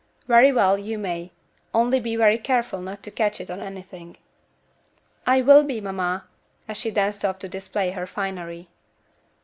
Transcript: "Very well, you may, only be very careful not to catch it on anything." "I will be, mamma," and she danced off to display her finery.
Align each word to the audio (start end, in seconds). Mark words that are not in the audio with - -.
"Very 0.27 0.51
well, 0.51 0.79
you 0.79 0.97
may, 0.97 1.31
only 1.75 1.99
be 1.99 2.15
very 2.15 2.39
careful 2.39 2.81
not 2.81 3.03
to 3.03 3.11
catch 3.11 3.39
it 3.39 3.51
on 3.51 3.59
anything." 3.61 4.17
"I 5.27 5.43
will 5.43 5.61
be, 5.63 5.79
mamma," 5.79 6.23
and 6.67 6.75
she 6.75 6.89
danced 6.89 7.23
off 7.23 7.37
to 7.37 7.47
display 7.47 7.91
her 7.91 8.07
finery. 8.07 8.67